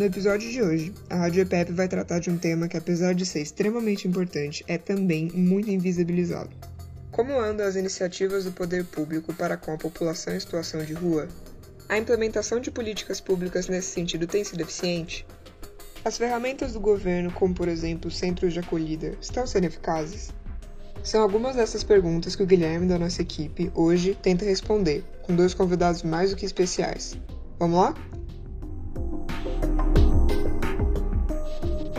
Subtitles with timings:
[0.00, 3.26] No episódio de hoje, a Rádio EPEP vai tratar de um tema que, apesar de
[3.26, 6.48] ser extremamente importante, é também muito invisibilizado.
[7.12, 11.28] Como andam as iniciativas do poder público para com a população em situação de rua?
[11.86, 15.26] A implementação de políticas públicas nesse sentido tem sido eficiente?
[16.02, 20.32] As ferramentas do governo, como por exemplo centros de acolhida, estão sendo eficazes?
[21.04, 25.52] São algumas dessas perguntas que o Guilherme da nossa equipe hoje tenta responder, com dois
[25.52, 27.18] convidados mais do que especiais.
[27.58, 27.94] Vamos lá?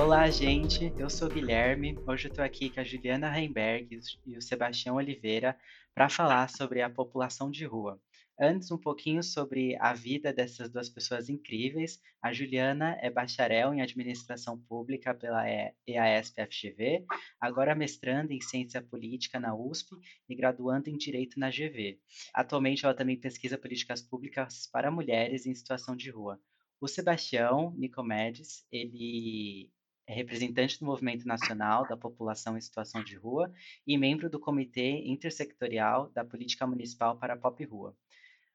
[0.01, 0.91] Olá, gente.
[0.97, 1.95] Eu sou Guilherme.
[2.07, 5.55] Hoje eu estou aqui com a Juliana Heimberg e o Sebastião Oliveira
[5.93, 8.01] para falar sobre a população de rua.
[8.37, 11.99] Antes, um pouquinho sobre a vida dessas duas pessoas incríveis.
[12.19, 15.43] A Juliana é bacharel em Administração Pública pela
[15.87, 17.05] EASP-FGV,
[17.39, 19.95] agora mestrando em Ciência Política na USP
[20.27, 21.99] e graduando em Direito na GV.
[22.33, 26.41] Atualmente, ela também pesquisa políticas públicas para mulheres em situação de rua.
[26.81, 29.69] O Sebastião Nicomedes, ele
[30.11, 33.49] é representante do Movimento Nacional da População em Situação de Rua
[33.87, 37.95] e membro do Comitê Intersectorial da Política Municipal para a Pop Rua.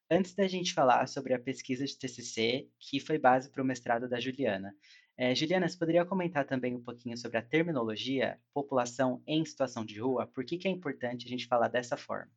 [0.09, 4.07] Antes da gente falar sobre a pesquisa de TCC, que foi base para o mestrado
[4.07, 4.71] da Juliana,
[5.17, 9.99] é, Juliana, você poderia comentar também um pouquinho sobre a terminologia população em situação de
[9.99, 10.27] rua?
[10.27, 12.31] Por que, que é importante a gente falar dessa forma?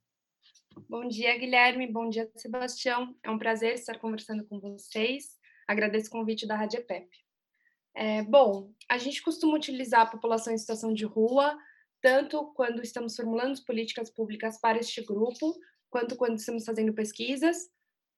[0.88, 1.86] Bom dia, Guilherme.
[1.86, 3.14] Bom dia, Sebastião.
[3.22, 5.38] É um prazer estar conversando com vocês.
[5.68, 7.29] Agradeço o convite da Rádio EPEP.
[8.00, 11.54] É, bom, a gente costuma utilizar a população em situação de rua,
[12.00, 15.54] tanto quando estamos formulando políticas públicas para este grupo,
[15.90, 17.68] quanto quando estamos fazendo pesquisas,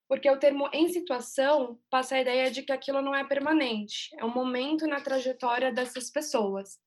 [0.07, 4.23] porque o termo em situação passa a ideia de que aquilo não é permanente, é
[4.23, 6.79] um momento na trajetória dessas pessoas.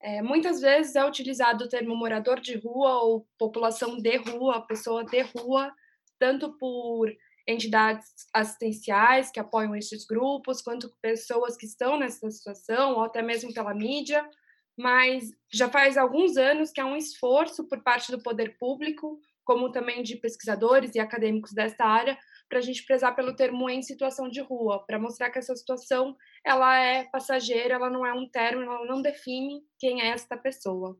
[0.00, 5.04] É, muitas vezes é utilizado o termo morador de rua ou população de rua, pessoa
[5.04, 5.70] de rua,
[6.18, 7.14] tanto por
[7.46, 13.52] entidades assistenciais que apoiam esses grupos, quanto pessoas que estão nessa situação, ou até mesmo
[13.52, 14.28] pela mídia,
[14.76, 19.70] mas já faz alguns anos que há um esforço por parte do poder público como
[19.70, 24.28] também de pesquisadores e acadêmicos desta área, para a gente prezar pelo termo em situação
[24.28, 28.72] de rua, para mostrar que essa situação ela é passageira, ela não é um término,
[28.72, 30.98] ela não define quem é esta pessoa.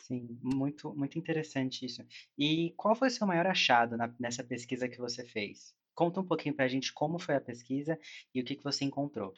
[0.00, 2.04] Sim, muito, muito interessante isso.
[2.38, 5.74] E qual foi o seu maior achado na, nessa pesquisa que você fez?
[5.94, 7.98] Conta um pouquinho para a gente como foi a pesquisa
[8.34, 9.34] e o que, que você encontrou.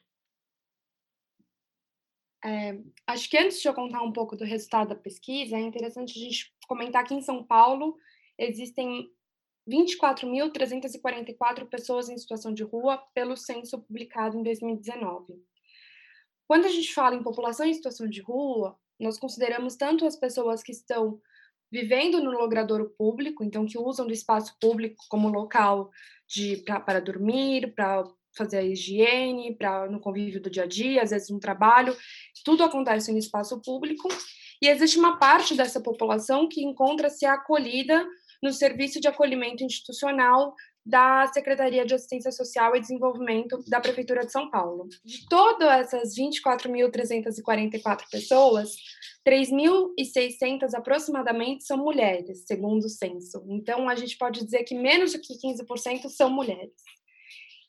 [2.44, 6.18] É, acho que antes de eu contar um pouco do resultado da pesquisa, é interessante
[6.18, 7.96] a gente comentar que em São Paulo
[8.38, 9.10] existem
[9.66, 15.42] 24.344 pessoas em situação de rua pelo censo publicado em 2019.
[16.46, 20.62] Quando a gente fala em população em situação de rua, nós consideramos tanto as pessoas
[20.62, 21.18] que estão
[21.74, 25.90] vivendo no logradouro público, então que usam do espaço público como local
[26.24, 28.04] de para dormir, para
[28.36, 31.96] fazer a higiene, para no convívio do dia a dia, às vezes um trabalho,
[32.44, 34.08] tudo acontece no espaço público.
[34.62, 38.06] E existe uma parte dessa população que encontra-se acolhida
[38.40, 44.30] no Serviço de Acolhimento Institucional da Secretaria de Assistência Social e Desenvolvimento da Prefeitura de
[44.30, 44.86] São Paulo.
[45.04, 48.76] De todas essas 24.344 pessoas,
[49.26, 53.42] 3.600 aproximadamente são mulheres, segundo o censo.
[53.48, 56.74] Então, a gente pode dizer que menos do que 15% são mulheres.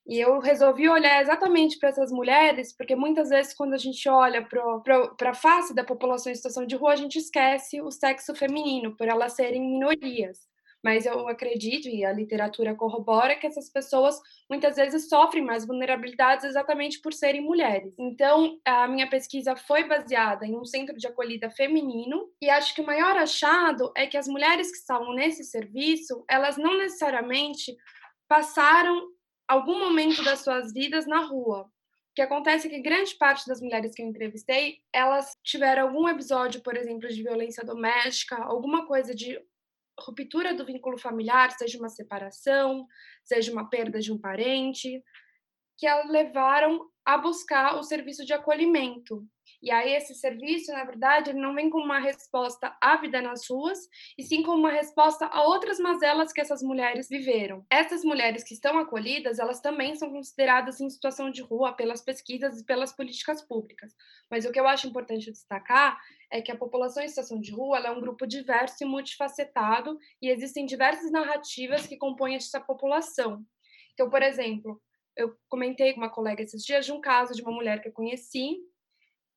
[0.08, 4.46] E eu resolvi olhar exatamente para essas mulheres, porque muitas vezes, quando a gente olha
[4.46, 8.96] para a face da população em situação de rua, a gente esquece o sexo feminino,
[8.96, 10.54] por elas serem minorias
[10.86, 16.46] mas eu acredito, e a literatura corrobora, que essas pessoas muitas vezes sofrem mais vulnerabilidades
[16.46, 17.92] exatamente por serem mulheres.
[17.98, 22.82] Então, a minha pesquisa foi baseada em um centro de acolhida feminino, e acho que
[22.82, 27.76] o maior achado é que as mulheres que estavam nesse serviço, elas não necessariamente
[28.28, 29.08] passaram
[29.48, 31.62] algum momento das suas vidas na rua.
[31.62, 36.08] O que acontece é que grande parte das mulheres que eu entrevistei, elas tiveram algum
[36.08, 39.42] episódio, por exemplo, de violência doméstica, alguma coisa de
[40.00, 42.86] ruptura do vínculo familiar, seja uma separação,
[43.24, 45.02] seja uma perda de um parente,
[45.78, 49.28] que a levaram a buscar o serviço de acolhimento.
[49.66, 53.50] E aí esse serviço, na verdade, ele não vem como uma resposta à vida nas
[53.50, 53.80] ruas,
[54.16, 57.66] e sim como uma resposta a outras mazelas que essas mulheres viveram.
[57.68, 62.62] Essas mulheres que estão acolhidas, elas também são consideradas em situação de rua pelas pesquisas
[62.62, 63.92] e pelas políticas públicas.
[64.30, 66.00] Mas o que eu acho importante destacar
[66.32, 70.30] é que a população em situação de rua é um grupo diverso e multifacetado, e
[70.30, 73.44] existem diversas narrativas que compõem essa população.
[73.94, 74.80] Então, por exemplo,
[75.18, 77.94] eu comentei com uma colega esses dias de um caso de uma mulher que eu
[77.94, 78.60] conheci,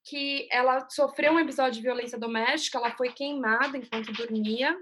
[0.09, 4.75] que ela sofreu um episódio de violência doméstica, ela foi queimada enquanto dormia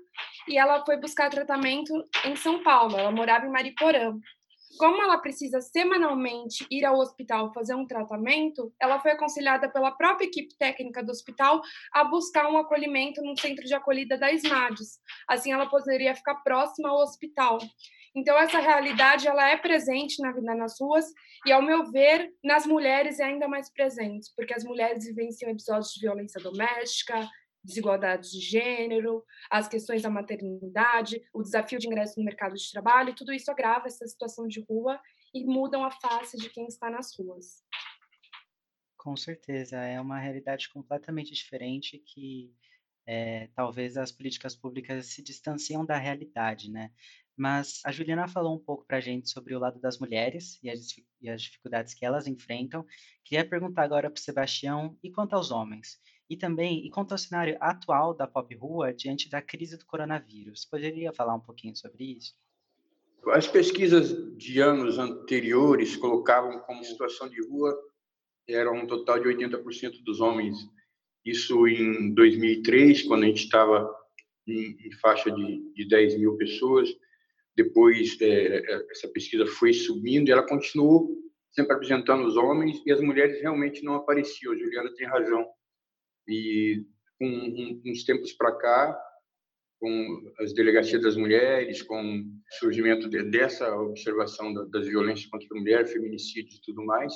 [0.49, 1.93] e ela foi buscar tratamento
[2.25, 2.97] em São Paulo.
[2.97, 4.17] Ela morava em Mariporã.
[4.79, 10.27] Como ela precisa semanalmente ir ao hospital fazer um tratamento, ela foi aconselhada pela própria
[10.27, 11.63] equipe técnica do hospital
[11.93, 15.01] a buscar um acolhimento no centro de acolhida da SMADES.
[15.27, 17.59] Assim, ela poderia ficar próxima ao hospital.
[18.17, 21.05] Então, essa realidade ela é presente na vida nas ruas
[21.45, 25.93] e, ao meu ver, nas mulheres é ainda mais presente, porque as mulheres vivenciam episódios
[25.93, 27.29] de violência doméstica,
[27.63, 33.15] desigualdades de gênero, as questões da maternidade, o desafio de ingresso no mercado de trabalho,
[33.15, 34.99] tudo isso agrava essa situação de rua
[35.35, 37.63] e mudam a face de quem está nas ruas.
[38.97, 42.51] Com certeza, é uma realidade completamente diferente que
[43.07, 46.91] é, talvez as políticas públicas se distanciam da realidade, né?
[47.37, 50.71] Mas a Juliana falou um pouco para a gente sobre o lado das mulheres e
[50.71, 52.87] as, e as dificuldades que elas enfrentam.
[53.25, 56.01] Queria perguntar agora para o Sebastião, e quanto aos homens?
[56.29, 60.65] E também, e quanto ao cenário atual da pop rua diante da crise do coronavírus,
[60.65, 62.35] poderia falar um pouquinho sobre isso?
[63.33, 67.77] As pesquisas de anos anteriores colocavam como situação de rua
[68.49, 70.57] era um total de 80% dos homens.
[71.25, 73.93] Isso em 2003, quando a gente estava
[74.47, 76.89] em, em, faixa de, de 10 mil pessoas.
[77.57, 81.17] Depois, é, é, essa pesquisa foi subindo e ela continuou
[81.51, 84.53] sempre apresentando os homens e as mulheres realmente não apareciam.
[84.53, 85.47] A Juliana tem razão.
[86.29, 86.85] E
[87.21, 89.03] um, uns tempos para cá,
[89.81, 92.25] com as delegacias das mulheres, com o
[92.59, 97.15] surgimento de, dessa observação da, das violências contra a mulher, feminicídios e tudo mais,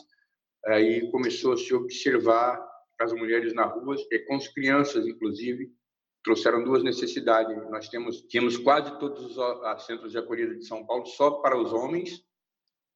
[0.67, 2.67] aí começou a se observar
[2.99, 5.71] as mulheres na rua, e com as crianças, inclusive,
[6.23, 7.57] trouxeram duas necessidades.
[7.71, 11.73] Nós temos tínhamos quase todos os centros de acolhida de São Paulo só para os
[11.73, 12.23] homens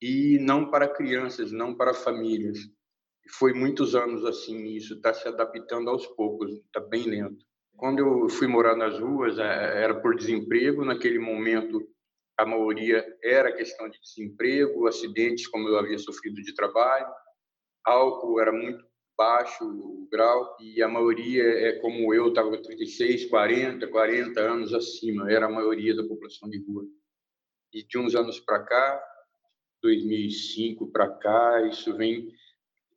[0.00, 2.59] e não para crianças, não para famílias
[3.31, 7.44] foi muitos anos assim, isso está se adaptando aos poucos, está bem lento.
[7.76, 11.82] Quando eu fui morar nas ruas, é, era por desemprego, naquele momento
[12.38, 17.06] a maioria era questão de desemprego, acidentes como eu havia sofrido de trabalho,
[17.85, 18.85] álcool era muito
[19.16, 24.75] baixo o grau e a maioria é como eu, estava com 36, 40, 40 anos
[24.75, 26.84] acima, era a maioria da população de rua.
[27.72, 29.02] E de uns anos para cá,
[29.82, 32.28] 2005 para cá, isso vem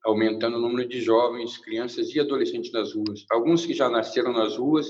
[0.03, 3.25] aumentando o número de jovens, crianças e adolescentes nas ruas.
[3.29, 4.87] Alguns que já nasceram nas ruas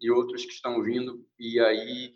[0.00, 2.14] e outros que estão vindo, e aí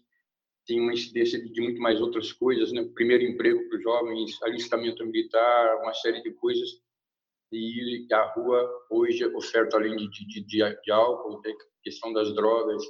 [0.67, 2.83] tem uma incidência de muito mais outras coisas, né?
[2.95, 6.71] Primeiro emprego para os jovens, alistamento militar, uma série de coisas.
[7.55, 12.83] E a rua hoje oferta, além de, de, de, de álcool, tem questão das drogas,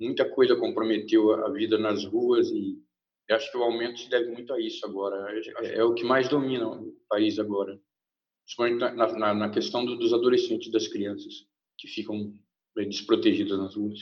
[0.00, 2.78] muita coisa comprometeu a vida nas ruas e
[3.30, 5.16] acho que o aumento se deve muito a isso agora.
[5.62, 7.80] É, é o que mais domina o país agora
[8.50, 11.46] principalmente na, na, na questão do, dos adolescentes e das crianças
[11.78, 12.34] que ficam
[12.76, 13.98] desprotegidas nas ruas.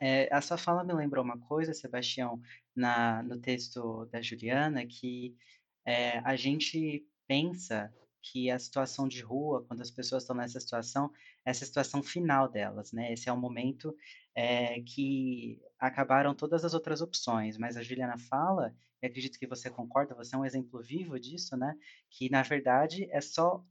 [0.00, 2.40] É, a sua fala me lembrou uma coisa, Sebastião,
[2.74, 5.36] na, no texto da Juliana, que
[5.84, 7.92] é, a gente pensa
[8.22, 11.10] que a situação de rua, quando as pessoas estão nessa situação,
[11.44, 13.12] é essa situação final delas, né?
[13.12, 13.94] Esse é o momento
[14.34, 19.68] é, que acabaram todas as outras opções, mas a Juliana fala e acredito que você
[19.68, 21.76] concorda, você é um exemplo vivo disso, né?
[22.10, 23.62] Que na verdade é só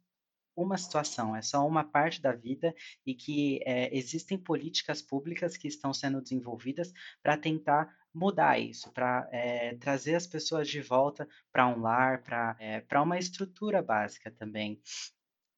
[0.56, 2.74] uma situação, é só uma parte da vida
[3.06, 6.92] e que é, existem políticas públicas que estão sendo desenvolvidas
[7.22, 12.56] para tentar mudar isso, para é, trazer as pessoas de volta para um lar, para
[12.60, 14.80] é, uma estrutura básica também.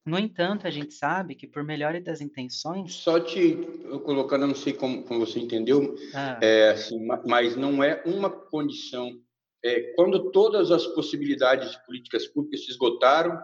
[0.04, 2.94] No entanto, a gente sabe que por melhor das intenções.
[2.94, 3.56] Só te
[4.04, 6.38] colocando, não sei como, como você entendeu, ah.
[6.40, 9.20] é, assim, mas não é uma condição
[9.66, 13.36] é, quando todas as possibilidades de políticas públicas se esgotaram,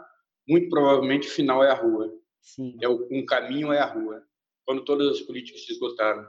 [0.49, 2.13] muito provavelmente o final é a rua.
[2.41, 2.77] Sim.
[2.81, 4.23] É o, um caminho é a rua.
[4.65, 6.29] Quando todas as políticas se esgotaram.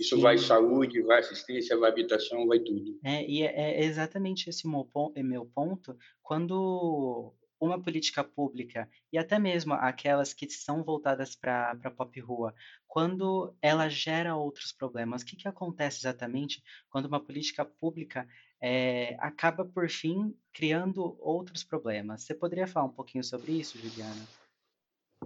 [0.00, 0.22] Isso Sim.
[0.22, 2.98] vai saúde, vai assistência, vai habitação, vai tudo.
[3.04, 5.96] É, e é, é exatamente esse meu, meu ponto.
[6.22, 12.52] Quando uma política pública e até mesmo aquelas que são voltadas para a pop rua,
[12.88, 18.26] quando ela gera outros problemas, o que, que acontece exatamente quando uma política pública
[18.62, 22.22] é, acaba, por fim, criando outros problemas?
[22.22, 24.24] Você poderia falar um pouquinho sobre isso, Juliana?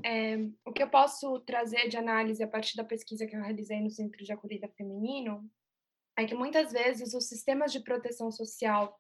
[0.03, 3.81] É, o que eu posso trazer de análise a partir da pesquisa que eu realizei
[3.81, 5.45] no Centro de Acolhida Feminino
[6.17, 8.99] é que muitas vezes os sistemas de proteção social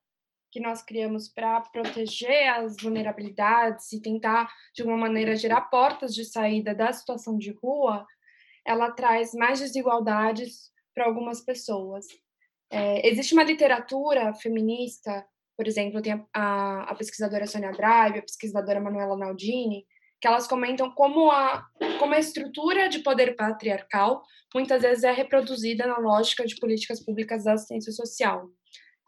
[0.52, 6.24] que nós criamos para proteger as vulnerabilidades e tentar, de alguma maneira, gerar portas de
[6.24, 8.06] saída da situação de rua,
[8.66, 12.06] ela traz mais desigualdades para algumas pessoas.
[12.70, 15.24] É, existe uma literatura feminista,
[15.56, 19.86] por exemplo, tem a, a, pesquisadora Sônia Drive, a pesquisadora Manuela Naldini,
[20.20, 21.64] que elas comentam como a,
[21.98, 24.22] como a estrutura de poder patriarcal
[24.54, 28.48] muitas vezes é reproduzida na lógica de políticas públicas da assistência social.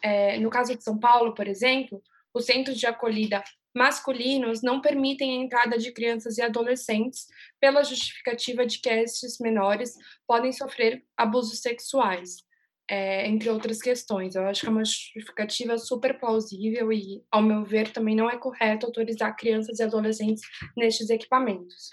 [0.03, 3.43] É, no caso de São Paulo, por exemplo, os centros de acolhida
[3.75, 7.27] masculinos não permitem a entrada de crianças e adolescentes
[7.61, 9.95] pela justificativa de que estes menores
[10.27, 12.48] podem sofrer abusos sexuais
[12.89, 14.35] é, entre outras questões.
[14.35, 18.37] Eu acho que é uma justificativa super plausível e, ao meu ver, também não é
[18.37, 20.43] correto autorizar crianças e adolescentes
[20.77, 21.91] nestes equipamentos.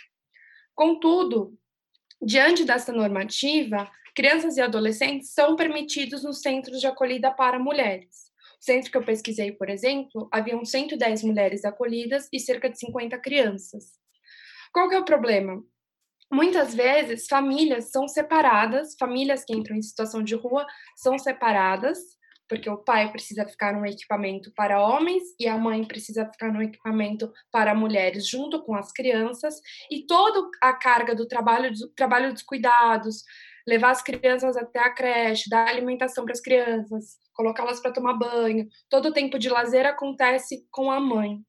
[0.73, 1.57] Contudo,
[2.21, 8.33] diante dessa normativa, crianças e adolescentes são permitidos nos centros de acolhida para mulheres.
[8.59, 13.17] O centro que eu pesquisei, por exemplo, haviam 110 mulheres acolhidas e cerca de 50
[13.19, 13.91] crianças.
[14.73, 15.63] Qual que é o problema?
[16.31, 20.65] Muitas vezes, famílias são separadas, famílias que entram em situação de rua
[20.95, 21.99] são separadas,
[22.47, 26.61] porque o pai precisa ficar num equipamento para homens e a mãe precisa ficar num
[26.61, 32.33] equipamento para mulheres, junto com as crianças, e toda a carga do trabalho, do trabalho
[32.33, 33.23] dos cuidados,
[33.67, 38.67] levar as crianças até a creche, dar alimentação para as crianças, colocá-las para tomar banho,
[38.89, 41.39] todo o tempo de lazer acontece com a mãe.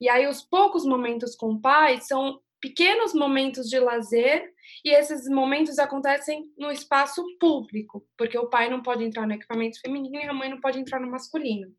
[0.00, 4.52] E aí, os poucos momentos com o pai são pequenos momentos de lazer
[4.84, 9.80] e esses momentos acontecem no espaço público, porque o pai não pode entrar no equipamento
[9.80, 11.72] feminino e a mãe não pode entrar no masculino.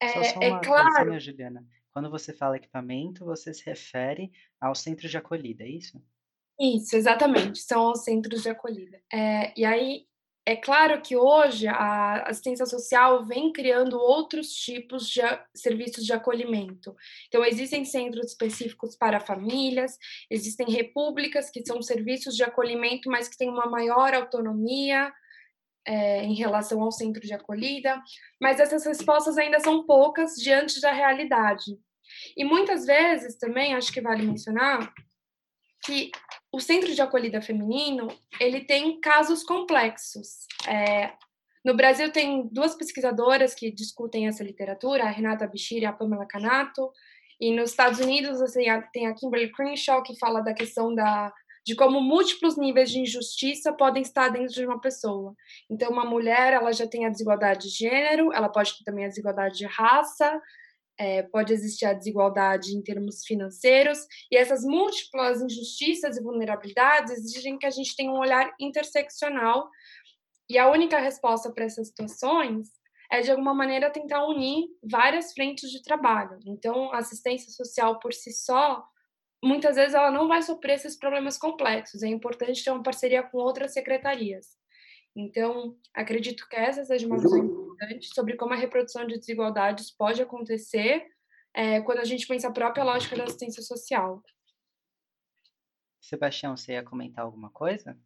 [0.00, 1.18] É, só, só é claro.
[1.18, 1.66] Juliana.
[1.90, 6.02] Quando você fala equipamento, você se refere ao centro de acolhida, é isso?
[6.60, 9.00] Isso, exatamente, são os centros de acolhida.
[9.12, 10.06] É, e aí,
[10.48, 15.20] é claro que hoje a assistência social vem criando outros tipos de
[15.52, 16.94] serviços de acolhimento.
[17.26, 19.98] Então, existem centros específicos para famílias,
[20.30, 25.12] existem repúblicas, que são serviços de acolhimento, mas que têm uma maior autonomia
[25.84, 28.00] é, em relação ao centro de acolhida,
[28.40, 31.76] mas essas respostas ainda são poucas diante da realidade.
[32.36, 34.92] E muitas vezes também, acho que vale mencionar,
[35.84, 36.12] que
[36.56, 38.08] o centro de acolhida feminino
[38.40, 40.46] ele tem casos complexos.
[40.66, 41.12] É,
[41.62, 46.24] no Brasil tem duas pesquisadoras que discutem essa literatura, a Renata Bichir e a Pamela
[46.24, 46.90] Canato,
[47.38, 51.30] e nos Estados Unidos assim, tem a Kimberly Crenshaw que fala da questão da
[51.62, 55.34] de como múltiplos níveis de injustiça podem estar dentro de uma pessoa.
[55.68, 59.08] Então, uma mulher, ela já tem a desigualdade de gênero, ela pode ter também a
[59.08, 60.40] desigualdade de raça,
[60.98, 63.98] é, pode existir a desigualdade em termos financeiros,
[64.30, 69.68] e essas múltiplas injustiças e vulnerabilidades exigem que a gente tenha um olhar interseccional,
[70.48, 72.68] e a única resposta para essas situações
[73.10, 76.38] é, de alguma maneira, tentar unir várias frentes de trabalho.
[76.46, 78.84] Então, a assistência social por si só,
[79.42, 83.38] muitas vezes, ela não vai suprir esses problemas complexos, é importante ter uma parceria com
[83.38, 84.46] outras secretarias.
[85.14, 90.22] Então, acredito que essa seja uma visão importante sobre como a reprodução de desigualdades pode
[90.22, 91.06] acontecer
[91.54, 94.22] é, quando a gente pensa a própria lógica da assistência social.
[96.00, 97.98] Sebastião, você ia comentar alguma coisa?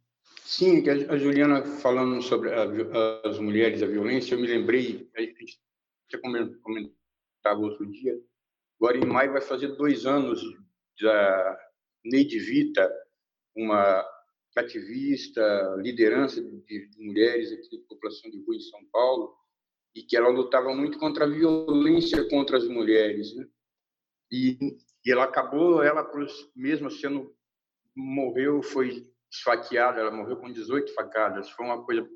[0.43, 2.63] Sim, a Juliana falando sobre a,
[3.25, 5.59] as mulheres, a violência, eu me lembrei, a gente
[6.07, 8.17] tinha comentado outro dia,
[8.79, 10.41] agora em maio vai fazer dois anos
[10.99, 11.59] da
[12.03, 12.91] Neide Vita,
[13.55, 14.03] uma
[14.57, 19.35] ativista, liderança de, mulheres aqui da população de rua em São Paulo,
[19.93, 23.47] e que ela lutava muito contra a violência contra as mulheres, né?
[24.31, 24.57] E,
[25.05, 26.09] e ela acabou, ela
[26.55, 27.35] mesmo sendo
[27.95, 31.49] morreu, foi esfaqueada, ela morreu com 18 facadas.
[31.49, 32.07] Foi uma coisa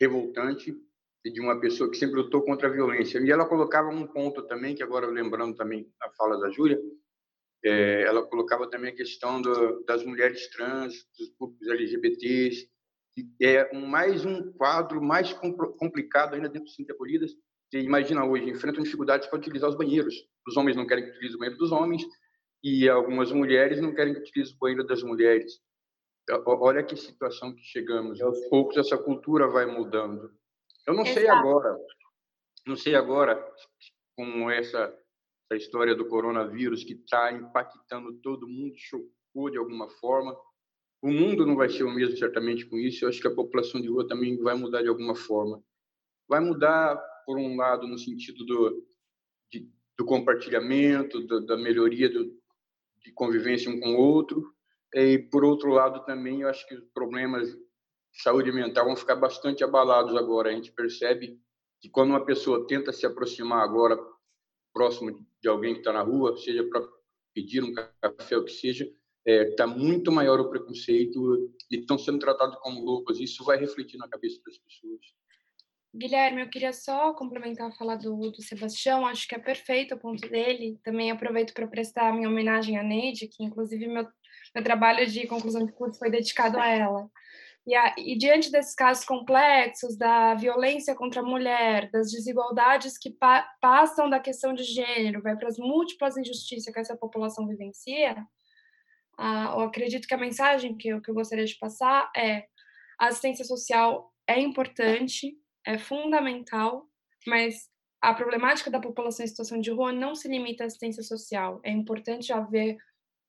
[0.00, 0.76] revoltante
[1.24, 3.18] de uma pessoa que sempre lutou contra a violência.
[3.18, 6.80] E ela colocava um ponto também, que agora lembrando também a fala da Júlia,
[7.64, 12.70] é, ela colocava também a questão do, das mulheres trans, dos grupos LGBTs,
[13.40, 17.32] é mais um quadro mais complicado ainda dentro do Centro de Acolhidas.
[17.70, 20.14] Você imagina hoje, enfrentam dificuldades para utilizar os banheiros.
[20.46, 22.02] Os homens não querem que utilize o banheiro dos homens
[22.62, 25.60] e algumas mulheres não querem que utilize o banheiro das mulheres.
[26.46, 28.20] Olha que situação que chegamos.
[28.20, 30.30] Aos poucos essa cultura vai mudando.
[30.86, 31.20] Eu não Exato.
[31.20, 31.78] sei agora,
[32.66, 33.52] não sei agora
[34.16, 34.94] com essa
[35.50, 40.36] essa história do coronavírus que está impactando todo mundo, chocou de alguma forma.
[41.00, 43.04] O mundo não vai ser o mesmo, certamente, com isso.
[43.04, 45.62] Eu acho que a população de rua também vai mudar de alguma forma.
[46.28, 48.84] Vai mudar, por um lado, no sentido do,
[49.52, 52.36] de, do compartilhamento, do, da melhoria do,
[53.04, 54.52] de convivência um com o outro.
[54.92, 59.16] E, por outro lado, também, eu acho que os problemas de saúde mental vão ficar
[59.16, 60.50] bastante abalados agora.
[60.50, 61.40] A gente percebe
[61.80, 63.96] que quando uma pessoa tenta se aproximar agora
[64.72, 66.86] próximo de alguém que está na rua, seja para
[67.34, 68.90] pedir um café, o que seja,
[69.26, 73.20] está é, tá muito maior o preconceito e estão sendo tratados como loucos.
[73.20, 75.00] Isso vai refletir na cabeça das pessoas.
[75.94, 79.98] Guilherme, eu queria só complementar a fala do, do Sebastião, acho que é perfeito o
[79.98, 80.78] ponto dele.
[80.84, 84.06] Também aproveito para prestar minha homenagem à Neide, que inclusive meu,
[84.54, 87.10] meu trabalho de conclusão de curso foi dedicado a ela.
[87.66, 93.10] E, a, e, diante desses casos complexos da violência contra a mulher, das desigualdades que
[93.10, 98.26] pa, passam da questão de gênero, vai para as múltiplas injustiças que essa população vivencia,
[99.18, 102.46] ah, eu acredito que a mensagem que eu, que eu gostaria de passar é
[102.98, 106.86] a assistência social é importante, é fundamental,
[107.26, 107.68] mas
[108.00, 111.60] a problemática da população em situação de rua não se limita à assistência social.
[111.64, 112.76] É importante haver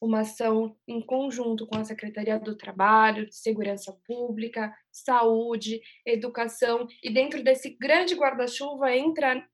[0.02, 7.44] uma ação em conjunto com a Secretaria do Trabalho, Segurança Pública, Saúde, Educação, e dentro
[7.44, 9.46] desse grande guarda-chuva entra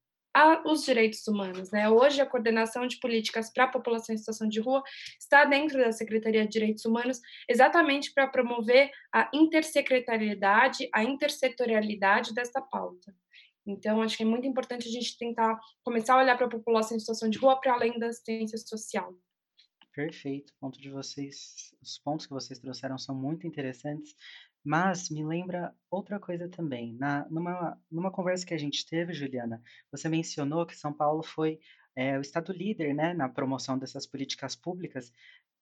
[0.65, 1.71] os direitos humanos.
[1.71, 1.89] Né?
[1.89, 4.83] Hoje, a coordenação de políticas para a população em situação de rua
[5.19, 12.61] está dentro da Secretaria de Direitos Humanos, exatamente para promover a intersecretariedade, a intersetorialidade dessa
[12.61, 13.15] pauta.
[13.65, 16.95] Então, acho que é muito importante a gente tentar começar a olhar para a população
[16.95, 19.13] em situação de rua para além da assistência social.
[19.95, 24.13] Perfeito, ponto de vocês, os pontos que vocês trouxeram são muito interessantes,
[24.65, 26.93] mas me lembra outra coisa também.
[26.95, 31.59] Na, numa, numa conversa que a gente teve, Juliana, você mencionou que São Paulo foi
[31.95, 35.13] é, o estado líder né, na promoção dessas políticas públicas,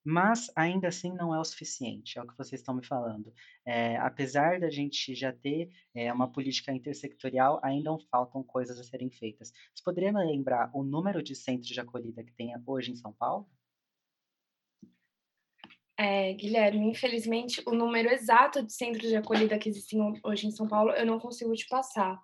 [0.06, 3.34] mas ainda assim não é o suficiente, é o que vocês estão me falando.
[3.66, 9.10] É, apesar da gente já ter é, uma política intersectorial, ainda faltam coisas a serem
[9.10, 9.52] feitas.
[9.74, 13.14] Você poderia me lembrar o número de centros de acolhida que tem hoje em São
[13.14, 13.48] Paulo?
[15.98, 20.68] É, Guilherme, infelizmente, o número exato de centros de acolhida que existem hoje em São
[20.68, 22.20] Paulo eu não consigo te passar,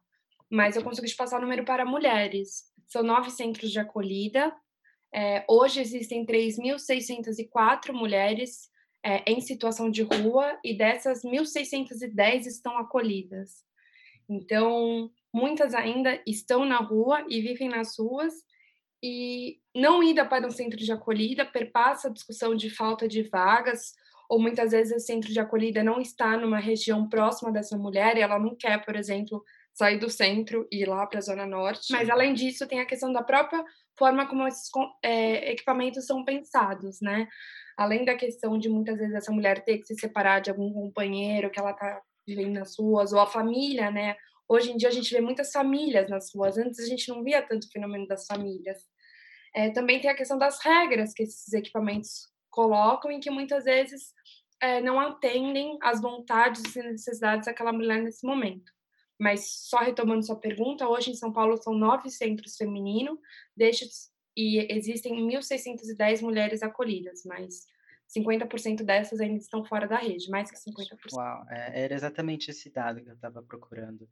[0.49, 2.63] mas eu consigo te passar o número para mulheres.
[2.87, 4.51] São nove centros de acolhida.
[5.13, 8.69] É, hoje existem 3.604 mulheres
[9.03, 13.63] é, em situação de rua e dessas 1.610 estão acolhidas.
[14.27, 18.33] Então, muitas ainda estão na rua e vivem nas ruas
[19.01, 23.93] e não ida para um centro de acolhida perpassa a discussão de falta de vagas,
[24.29, 28.21] ou muitas vezes o centro de acolhida não está numa região próxima dessa mulher e
[28.21, 31.91] ela não quer, por exemplo, sair do centro e ir lá para a Zona Norte.
[31.91, 33.63] Mas, além disso, tem a questão da própria
[33.97, 34.69] forma como esses
[35.03, 37.27] é, equipamentos são pensados, né?
[37.77, 41.49] Além da questão de muitas vezes essa mulher ter que se separar de algum companheiro
[41.49, 44.15] que ela está vivendo nas ruas, ou a família, né?
[44.49, 47.39] Hoje em dia a gente vê muitas famílias nas ruas, antes a gente não via
[47.39, 48.79] tanto o fenômeno das famílias.
[49.53, 54.11] É, também tem a questão das regras que esses equipamentos colocam e que muitas vezes
[54.59, 58.71] é, não atendem às vontades e necessidades daquela mulher nesse momento.
[59.19, 63.19] Mas só retomando sua pergunta, hoje em São Paulo são nove centros femininos,
[63.55, 67.67] destes, e existem 1.610 mulheres acolhidas, mas
[68.15, 71.13] 50% dessas ainda estão fora da rede, mais que 50%.
[71.13, 74.09] Uau, é, era exatamente esse dado que eu estava procurando.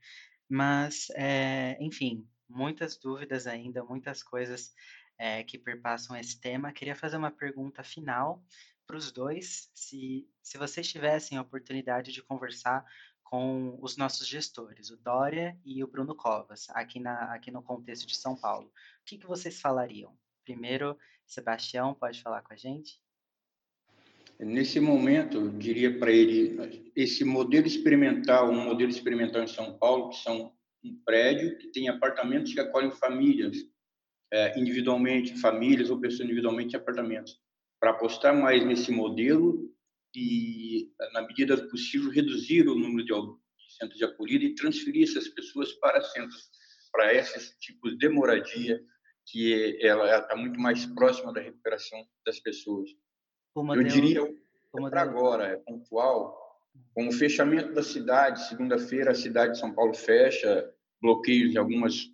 [0.48, 4.74] Mas, é, enfim, muitas dúvidas ainda, muitas coisas
[5.18, 6.72] é, que perpassam esse tema.
[6.72, 8.44] Queria fazer uma pergunta final
[8.86, 12.86] para os dois, se, se vocês tivessem a oportunidade de conversar
[13.22, 18.08] com os nossos gestores, o Dória e o Bruno Covas, aqui, na, aqui no contexto
[18.08, 18.68] de São Paulo.
[18.68, 18.72] O
[19.06, 20.18] que, que vocês falariam?
[20.46, 23.02] Primeiro, Sebastião, pode falar com a gente?
[24.40, 30.10] Nesse momento, eu diria para ele, esse modelo experimental, um modelo experimental em São Paulo,
[30.10, 33.58] que são um prédio que tem apartamentos que acolhem famílias
[34.32, 37.40] é, individualmente, famílias ou pessoas individualmente em apartamentos,
[37.80, 39.74] para apostar mais nesse modelo
[40.16, 45.28] e, na medida do possível, reduzir o número de centros de acolhida e transferir essas
[45.30, 46.50] pessoas para centros,
[46.92, 48.80] para esses tipos de moradia,
[49.26, 52.90] que ela está muito mais próxima da recuperação das pessoas.
[53.76, 54.36] Eu diria,
[54.72, 56.38] para agora, é pontual,
[56.94, 62.08] com o fechamento da cidade, segunda-feira a cidade de São Paulo fecha, bloqueios em algumas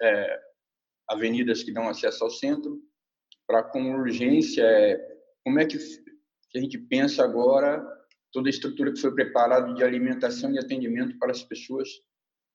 [0.00, 0.40] é,
[1.08, 2.80] avenidas que dão acesso ao centro,
[3.46, 4.98] para com urgência, é,
[5.44, 7.82] como é que, que a gente pensa agora
[8.32, 11.88] toda a estrutura que foi preparada de alimentação e atendimento para as pessoas.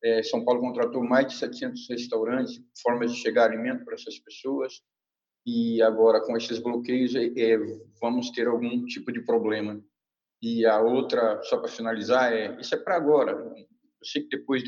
[0.04, 4.82] É, São Paulo contratou mais de 700 restaurantes, formas de chegar alimento para essas pessoas,
[5.48, 7.58] e agora com esses bloqueios é, é
[8.02, 9.82] vamos ter algum tipo de problema.
[10.42, 13.32] E a outra, só para finalizar, é isso é para agora.
[13.32, 13.66] Eu
[14.04, 14.62] sei que depois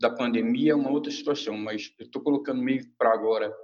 [0.00, 3.54] da pandemia é uma outra situação, mas eu estou colocando meio para agora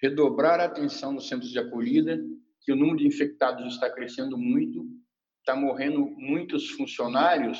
[0.00, 2.16] redobrar a atenção nos centros de acolhida,
[2.60, 4.86] que o número de infectados está crescendo muito,
[5.40, 7.58] está morrendo muitos funcionários,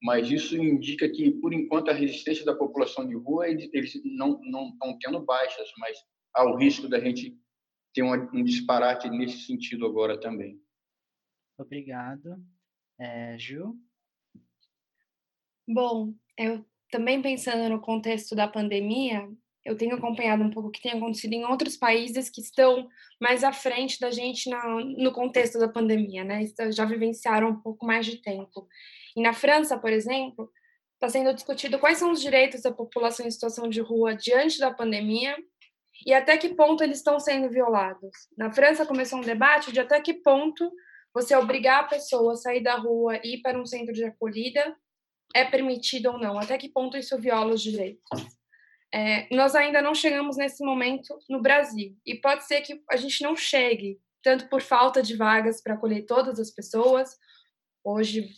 [0.00, 4.40] mas isso indica que, por enquanto, a resistência da população de rua, eles, eles não,
[4.44, 5.98] não estão tendo baixas, mas
[6.34, 7.38] há o risco da gente
[7.94, 10.60] ter um, disparate nesse sentido agora também.
[11.56, 12.44] Obrigado.
[12.98, 13.76] É, Ju?
[15.66, 19.28] Bom, eu também pensando no contexto da pandemia,
[19.64, 22.88] eu tenho acompanhado um pouco o que tem acontecido em outros países que estão
[23.20, 26.42] mais à frente da gente na, no contexto da pandemia, né?
[26.70, 28.68] Já vivenciaram um pouco mais de tempo.
[29.16, 30.50] E na França, por exemplo,
[30.94, 34.72] está sendo discutido quais são os direitos da população em situação de rua diante da
[34.72, 35.36] pandemia
[36.06, 38.10] e até que ponto eles estão sendo violados.
[38.36, 40.70] Na França começou um debate de até que ponto
[41.12, 44.76] você obrigar a pessoa a sair da rua e ir para um centro de acolhida
[45.34, 48.02] é permitido ou não, até que ponto isso viola os direitos.
[48.92, 53.22] É, nós ainda não chegamos nesse momento no Brasil, e pode ser que a gente
[53.22, 57.18] não chegue, tanto por falta de vagas para acolher todas as pessoas,
[57.82, 58.28] hoje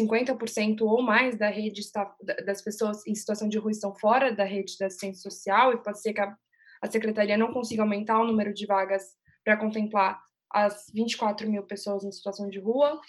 [0.00, 2.10] 50% ou mais da rede está,
[2.46, 6.00] das pessoas em situação de rua estão fora da rede da assistência social, e pode
[6.00, 6.34] ser que a,
[6.82, 9.14] a secretaria não consiga aumentar o número de vagas
[9.44, 13.00] para contemplar as 24 mil pessoas em situação de rua,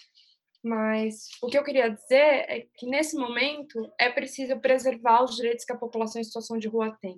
[0.63, 5.65] mas o que eu queria dizer é que, nesse momento, é preciso preservar os direitos
[5.65, 7.17] que a população em situação de rua tem.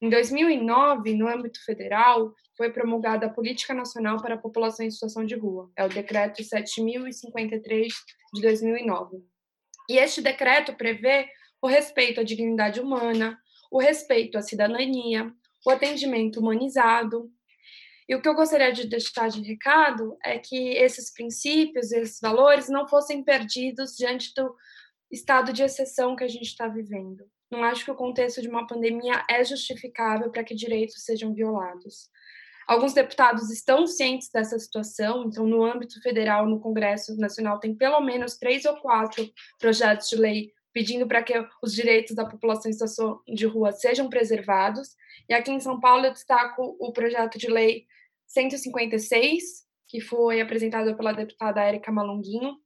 [0.00, 5.26] Em 2009, no âmbito federal, foi promulgada a Política Nacional para a População em Situação
[5.26, 7.92] de Rua, é o Decreto 7053
[8.32, 9.18] de 2009.
[9.90, 11.28] E este decreto prevê
[11.60, 13.38] o respeito à dignidade humana,
[13.70, 15.30] o respeito à cidadania,
[15.66, 17.30] o atendimento humanizado,
[18.10, 22.68] e o que eu gostaria de deixar de recado é que esses princípios, esses valores
[22.68, 24.52] não fossem perdidos diante do
[25.08, 27.24] estado de exceção que a gente está vivendo.
[27.48, 32.08] Não acho que o contexto de uma pandemia é justificável para que direitos sejam violados.
[32.66, 38.00] Alguns deputados estão cientes dessa situação, então, no âmbito federal, no Congresso Nacional, tem pelo
[38.00, 42.72] menos três ou quatro projetos de lei pedindo para que os direitos da população em
[42.72, 44.96] situação de rua sejam preservados.
[45.28, 47.86] E aqui em São Paulo, eu destaco o projeto de lei
[48.26, 49.42] 156,
[49.88, 52.56] que foi apresentado pela deputada Érica Malonguinho,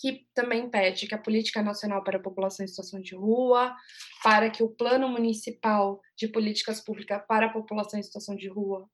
[0.00, 3.74] que também pede que a Política Nacional para a População em Situação de Rua,
[4.22, 8.88] para que o Plano Municipal de Políticas Públicas para a População em Situação de Rua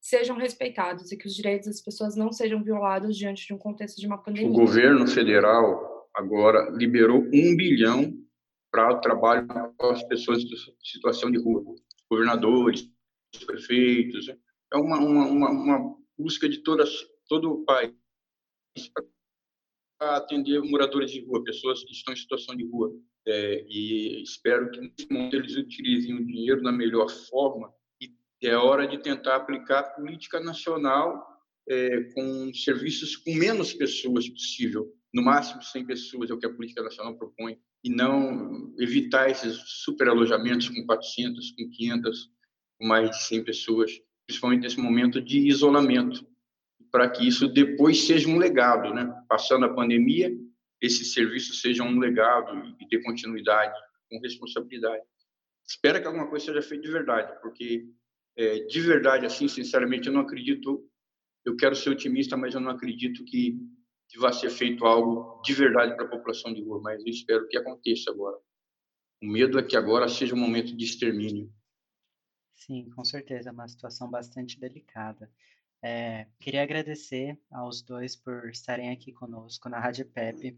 [0.00, 4.00] sejam respeitados e que os direitos das pessoas não sejam violados diante de um contexto
[4.00, 4.50] de uma pandemia.
[4.50, 5.87] O governo federal
[6.18, 8.12] agora liberou um bilhão
[8.72, 11.64] para o trabalho com as pessoas em situação de rua,
[12.10, 12.90] governadores,
[13.46, 16.90] prefeitos, é uma, uma, uma, uma busca de todas,
[17.28, 17.94] todo o país
[19.98, 22.92] para atender moradores de rua, pessoas que estão em situação de rua.
[23.26, 28.56] É, e espero que nesse momento eles utilizem o dinheiro da melhor forma e é
[28.56, 31.26] hora de tentar aplicar a política nacional
[31.68, 36.52] é, com serviços com menos pessoas possível, no máximo 100 pessoas é o que a
[36.52, 42.30] política nacional propõe, e não evitar esses superalojamentos com 400, com 500,
[42.78, 46.28] com mais de 100 pessoas principalmente nesse momento de isolamento,
[46.92, 49.10] para que isso depois seja um legado, né?
[49.26, 50.30] Passando a pandemia,
[50.82, 53.74] esse serviço seja um legado e dê continuidade
[54.10, 55.02] com responsabilidade.
[55.66, 57.88] Espero que alguma coisa seja feita de verdade, porque
[58.36, 60.86] é, de verdade, assim, sinceramente, eu não acredito.
[61.44, 63.58] Eu quero ser otimista, mas eu não acredito que,
[64.08, 66.80] que vá ser feito algo de verdade para a população de rua.
[66.82, 68.38] Mas eu espero que aconteça agora.
[69.22, 71.52] O medo é que agora seja um momento de extermínio
[72.58, 75.30] Sim, com certeza, é uma situação bastante delicada.
[75.80, 80.56] É, queria agradecer aos dois por estarem aqui conosco na Rádio Pepe.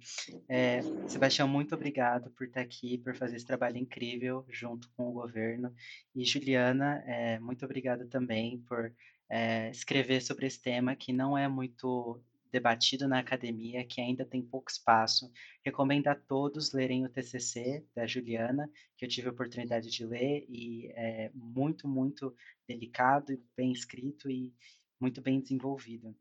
[0.49, 5.13] É, Sebastião, muito obrigado por estar aqui, por fazer esse trabalho incrível junto com o
[5.13, 5.75] governo.
[6.15, 8.91] E Juliana, é, muito obrigado também por
[9.29, 12.19] é, escrever sobre esse tema que não é muito
[12.51, 15.31] debatido na academia, que ainda tem pouco espaço.
[15.65, 20.45] Recomendo a todos lerem o TCC da Juliana, que eu tive a oportunidade de ler,
[20.49, 22.35] e é muito, muito
[22.67, 24.53] delicado, bem escrito e
[25.01, 26.15] muito bem desenvolvido.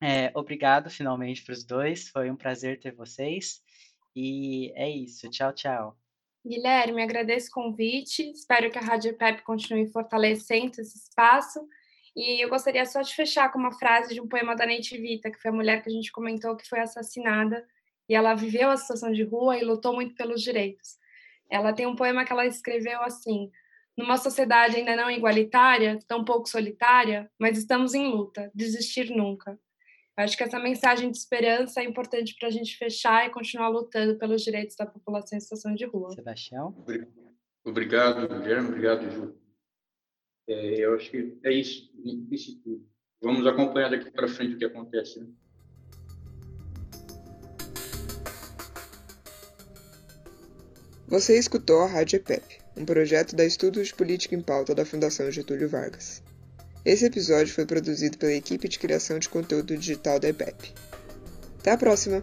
[0.00, 3.60] É, obrigado finalmente para os dois, foi um prazer ter vocês.
[4.14, 5.98] E é isso, tchau, tchau.
[6.46, 11.60] Guilherme, agradeço o convite, espero que a Rádio PEP continue fortalecendo esse espaço
[12.16, 15.30] e eu gostaria só de fechar com uma frase de um poema da Neite Vita,
[15.30, 17.66] que foi a mulher que a gente comentou que foi assassinada
[18.08, 20.96] e ela viveu a situação de rua e lutou muito pelos direitos.
[21.50, 23.50] Ela tem um poema que ela escreveu assim:
[23.96, 29.58] numa sociedade ainda não igualitária, tão pouco solitária, mas estamos em luta, desistir nunca.
[30.16, 33.68] Eu acho que essa mensagem de esperança é importante para a gente fechar e continuar
[33.68, 36.10] lutando pelos direitos da população em situação de rua.
[36.10, 36.74] Sebastião?
[37.64, 38.68] Obrigado, Guilherme.
[38.68, 39.47] Obrigado, Ju.
[40.48, 41.90] É, eu acho que é isso,
[42.32, 42.82] isso tudo.
[43.20, 45.20] Vamos acompanhar daqui para frente o que acontece.
[45.20, 45.26] Né?
[51.08, 55.30] Você escutou a Rádio EPEP, um projeto da Estudos de Política em Pauta da Fundação
[55.30, 56.22] Getúlio Vargas.
[56.84, 60.72] Esse episódio foi produzido pela equipe de criação de conteúdo digital da EPEP.
[61.58, 62.22] Até a próxima!